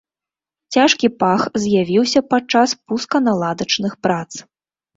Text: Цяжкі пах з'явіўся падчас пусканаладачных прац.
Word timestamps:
Цяжкі 0.77 1.07
пах 1.23 1.43
з'явіўся 1.67 2.19
падчас 2.33 2.75
пусканаладачных 2.89 3.93
прац. 4.09 4.29